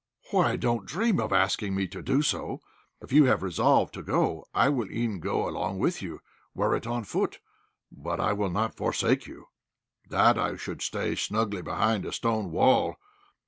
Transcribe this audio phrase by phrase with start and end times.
[0.31, 2.59] Why, don't dream of asking me to do so.
[3.01, 6.21] If you have resolved to go I will e'en go along with you,
[6.55, 7.39] were it on foot;
[7.91, 9.49] but I will not forsake you.
[10.09, 12.95] That I should stay snugly behind a stone wall!